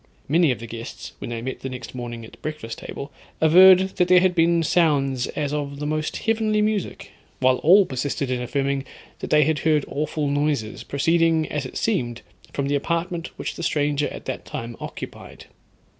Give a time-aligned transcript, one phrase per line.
[0.27, 3.77] Many of the guests, when they met the next morning at the breakfast table, averred
[3.97, 8.41] that there had been sounds as of the most heavenly music, while all persisted in
[8.41, 8.83] affirming
[9.19, 13.61] that they had heard awful noises, proceeding, as it seemed, from the apartment which the
[13.61, 15.45] stranger at that time occupied.